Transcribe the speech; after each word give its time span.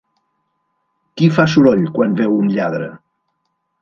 Qui 1.21 1.29
fa 1.35 1.45
soroll 1.55 1.85
quan 1.99 2.17
veu 2.23 2.35
un 2.39 2.51
lladre? 2.57 2.89